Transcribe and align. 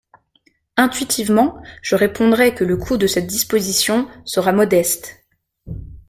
Intuitivement, 0.77 1.61
je 1.83 1.93
répondrai 1.95 2.55
que 2.55 2.63
le 2.63 2.75
coût 2.75 2.97
de 2.97 3.05
cette 3.05 3.27
disposition 3.27 4.07
sera 4.25 4.51
modeste. 4.51 5.23